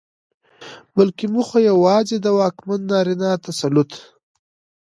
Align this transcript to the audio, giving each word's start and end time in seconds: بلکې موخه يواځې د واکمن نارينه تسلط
بلکې 0.97 1.25
موخه 1.33 1.59
يواځې 1.69 2.17
د 2.21 2.27
واکمن 2.37 2.81
نارينه 2.91 3.29
تسلط 3.45 3.91